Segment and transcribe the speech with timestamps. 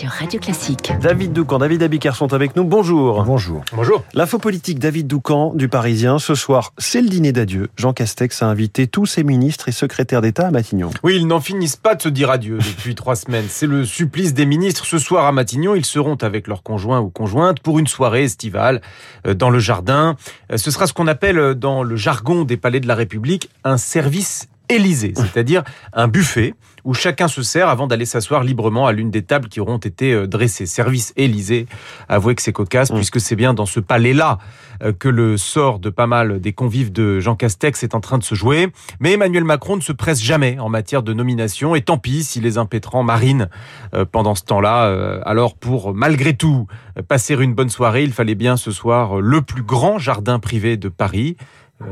[0.00, 0.92] sur Radio Classique.
[1.02, 2.64] David Doucan, David Abiker sont avec nous.
[2.64, 3.22] Bonjour.
[3.24, 3.62] Bonjour.
[3.74, 4.02] Bonjour.
[4.14, 6.18] L'info politique David Doucan du Parisien.
[6.18, 7.68] Ce soir, c'est le dîner d'adieu.
[7.76, 10.88] Jean Castex a invité tous ses ministres et secrétaires d'État à Matignon.
[11.02, 13.44] Oui, ils n'en finissent pas de se dire adieu depuis trois semaines.
[13.50, 14.86] C'est le supplice des ministres.
[14.86, 18.80] Ce soir à Matignon, ils seront avec leurs conjoints ou conjointes pour une soirée estivale
[19.26, 20.16] euh, dans le jardin.
[20.50, 23.50] Euh, ce sera ce qu'on appelle euh, dans le jargon des palais de la République
[23.64, 28.92] un service Élysée, c'est-à-dire un buffet où chacun se sert avant d'aller s'asseoir librement à
[28.92, 30.66] l'une des tables qui auront été euh, dressées.
[30.66, 31.66] Service Élysée,
[32.08, 34.38] avouez que c'est cocasse, puisque c'est bien dans ce palais-là
[34.82, 38.18] euh, que le sort de pas mal des convives de Jean Castex est en train
[38.18, 38.68] de se jouer.
[39.00, 42.40] Mais Emmanuel Macron ne se presse jamais en matière de nomination, et tant pis si
[42.40, 43.48] les impétrants marinent
[43.94, 45.20] euh, pendant ce temps-là.
[45.24, 46.66] Alors pour, malgré tout,
[47.08, 50.88] passer une bonne soirée, il fallait bien ce soir le plus grand jardin privé de
[50.88, 51.36] Paris.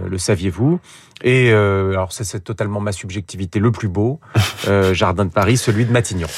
[0.07, 0.81] Le saviez-vous?
[1.23, 4.21] Et euh, alors ça c'est totalement ma subjectivité, le plus beau
[4.69, 6.29] euh, jardin de Paris, celui de Matignon.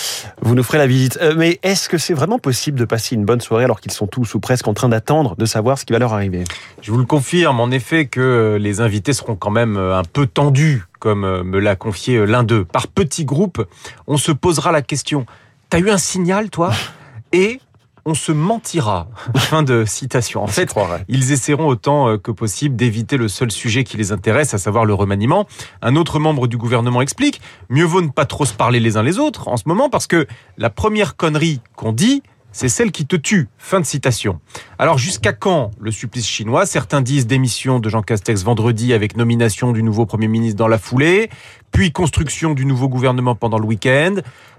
[0.41, 1.19] Vous nous ferez la visite.
[1.21, 4.07] Euh, mais est-ce que c'est vraiment possible de passer une bonne soirée alors qu'ils sont
[4.07, 6.45] tous ou presque en train d'attendre de savoir ce qui va leur arriver?
[6.81, 10.85] Je vous le confirme en effet que les invités seront quand même un peu tendus,
[10.99, 12.65] comme me l'a confié l'un d'eux.
[12.65, 13.63] Par petits groupes,
[14.07, 15.27] on se posera la question
[15.69, 16.73] T'as eu un signal toi?
[17.33, 17.61] Et
[18.05, 19.09] on se mentira.
[19.37, 20.43] fin de citation.
[20.43, 20.75] En fait,
[21.09, 24.85] ils essaieront autant euh, que possible d'éviter le seul sujet qui les intéresse, à savoir
[24.85, 25.47] le remaniement.
[25.83, 29.03] Un autre membre du gouvernement explique, mieux vaut ne pas trop se parler les uns
[29.03, 30.27] les autres en ce moment parce que
[30.59, 33.49] la première connerie qu'on dit, c'est celle qui te tue.
[33.59, 34.41] Fin de citation.
[34.79, 36.67] Alors jusqu'à quand le supplice chinois?
[36.67, 40.79] Certains disent démission de Jean Castex vendredi avec nomination du nouveau Premier ministre dans la
[40.79, 41.31] foulée,
[41.71, 44.17] puis construction du nouveau gouvernement pendant le week-end.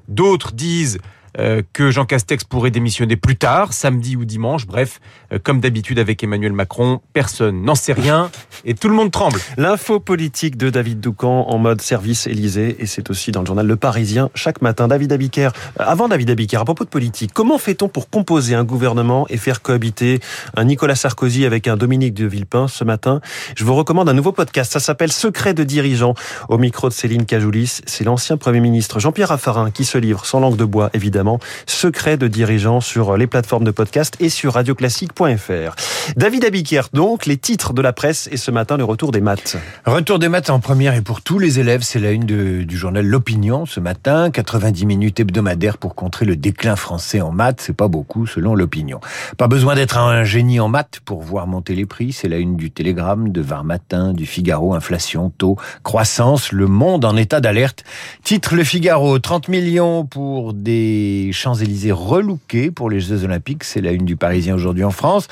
[0.07, 0.99] D'autres disent
[1.39, 4.67] euh, que Jean Castex pourrait démissionner plus tard, samedi ou dimanche.
[4.67, 4.99] Bref,
[5.31, 8.29] euh, comme d'habitude avec Emmanuel Macron, personne n'en sait rien
[8.65, 9.39] et tout le monde tremble.
[9.57, 13.65] L'info politique de David Doucan en mode service Élysée et c'est aussi dans le journal
[13.65, 14.89] Le Parisien chaque matin.
[14.89, 18.65] David Abiker, euh, avant David Abiker, à propos de politique, comment fait-on pour composer un
[18.65, 20.19] gouvernement et faire cohabiter
[20.57, 23.21] un Nicolas Sarkozy avec un Dominique de Villepin ce matin?
[23.55, 26.13] Je vous recommande un nouveau podcast, ça s'appelle Secret de dirigeant
[26.49, 27.79] au micro de Céline Cajoulis.
[27.85, 31.20] C'est l'ancien Premier ministre Jean-Pierre Raffarin qui se livre sans langue de bois évidemment
[31.65, 35.75] secret de dirigeants sur les plateformes de podcast et sur radioclassique.fr.
[36.15, 39.57] David Abiquière, donc, les titres de la presse et ce matin, le retour des maths.
[39.85, 43.05] Retour des maths en première et pour tous les élèves, c'est la une du journal
[43.05, 44.29] L'Opinion ce matin.
[44.31, 47.61] 90 minutes hebdomadaires pour contrer le déclin français en maths.
[47.61, 48.99] C'est pas beaucoup selon L'Opinion.
[49.37, 52.13] Pas besoin d'être un génie en maths pour voir monter les prix.
[52.13, 57.05] C'est la une du Télégramme, de Var Matin, du Figaro, inflation, taux, croissance, le monde
[57.05, 57.83] en état d'alerte.
[58.23, 63.63] Titre Le Figaro, 30 millions pour des Champs-Élysées relookés pour les Jeux Olympiques.
[63.63, 65.27] C'est la une du Parisien aujourd'hui en France.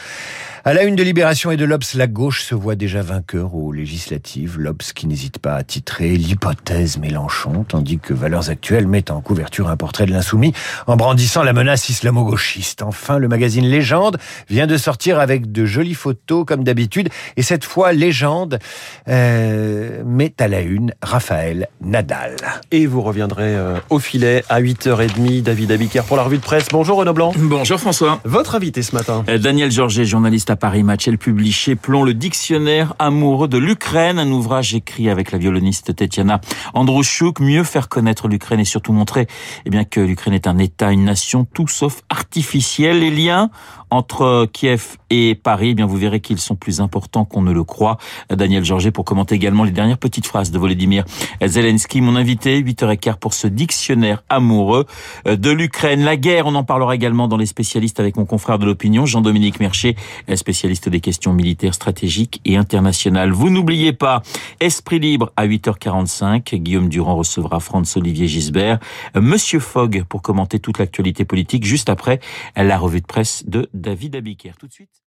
[0.66, 3.72] À la une de Libération et de l'Obs, la gauche se voit déjà vainqueur aux
[3.72, 4.59] législatives.
[4.59, 9.70] L'Obs qui n'hésite pas à titrer l'hypothèse Mélenchon, tandis que Valeurs Actuelles met en couverture
[9.70, 10.52] un portrait de l'insoumis
[10.86, 12.81] en brandissant la menace islamo-gauchiste.
[12.81, 14.18] Enfin, le magazine Légende
[14.50, 17.08] vient de sortir avec de jolies photos comme d'habitude.
[17.38, 18.59] Et cette fois, Légende
[19.08, 22.36] euh, met à la une Raphaël Nadal.
[22.72, 25.41] Et vous reviendrez euh, au filet à 8h30.
[25.41, 26.68] David Abiker pour la revue de presse.
[26.70, 27.31] Bonjour Renaud Blanc.
[27.38, 28.20] Bonjour François.
[28.26, 31.07] Votre invité ce matin euh, Daniel Georget, journaliste à Paris Match.
[31.07, 36.41] Elle Plomb le dictionnaire amoureux de l'Ukraine, un ouvrage écrit avec la violoniste Tetiana
[36.73, 37.39] Androuchuk.
[37.39, 39.27] Mieux faire connaître l'Ukraine et surtout montrer
[39.65, 42.99] eh bien, que l'Ukraine est un État, une nation, tout sauf artificiel.
[42.99, 43.49] Les liens
[43.91, 47.63] entre Kiev et Paris, eh bien, vous verrez qu'ils sont plus importants qu'on ne le
[47.63, 47.97] croit.
[48.29, 51.05] Daniel Georget pour commenter également les dernières petites phrases de Volodymyr
[51.45, 54.85] Zelensky, mon invité, 8h15 pour ce dictionnaire amoureux
[55.25, 56.03] de l'Ukraine.
[56.03, 59.59] La guerre, on en parlera également dans les spécialistes avec mon confrère de l'opinion, Jean-Dominique
[59.59, 59.95] Mercher,
[60.39, 63.31] spécialiste des questions militaires, stratégiques et internationales.
[63.31, 64.23] Vous n'oubliez pas,
[64.59, 66.55] Esprit libre à 8h45.
[66.55, 68.79] Guillaume Durand recevra Franz-Olivier Gisbert.
[69.16, 72.19] Monsieur Fogg pour commenter toute l'actualité politique juste après
[72.55, 74.53] la revue de presse de David Abiker.
[74.57, 75.03] Tout de suite.